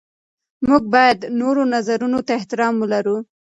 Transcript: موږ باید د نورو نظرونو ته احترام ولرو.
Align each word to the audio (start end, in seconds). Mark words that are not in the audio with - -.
موږ 0.67 0.83
باید 0.93 1.17
د 1.21 1.25
نورو 1.39 1.61
نظرونو 1.73 2.19
ته 2.27 2.31
احترام 2.39 2.73
ولرو. 2.79 3.17